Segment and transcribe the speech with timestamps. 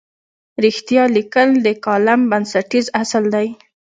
[0.63, 3.47] رښتیا لیکل د کالم بنسټیز اصل دی.